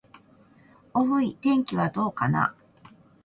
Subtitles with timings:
[0.95, 2.55] おーーい、天気はどうかな。